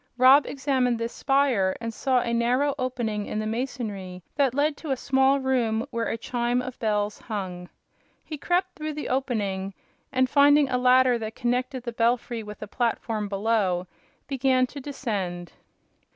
[0.17, 4.89] Rob examined this spire and saw a narrow opening in the masonry that led to
[4.89, 7.69] a small room where a chime of bells hung.
[8.25, 9.75] He crept through the opening
[10.11, 13.85] and, finding a ladder that connected the belfry with a platform below,
[14.27, 15.53] began to descend.